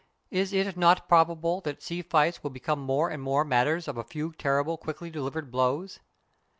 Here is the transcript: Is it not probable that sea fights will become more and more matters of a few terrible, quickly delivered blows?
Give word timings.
Is 0.31 0.51
it 0.51 0.75
not 0.75 1.07
probable 1.07 1.61
that 1.61 1.83
sea 1.83 2.01
fights 2.01 2.41
will 2.41 2.49
become 2.49 2.79
more 2.79 3.11
and 3.11 3.21
more 3.21 3.45
matters 3.45 3.87
of 3.87 3.97
a 3.97 4.03
few 4.03 4.31
terrible, 4.33 4.75
quickly 4.75 5.11
delivered 5.11 5.51
blows? 5.51 5.99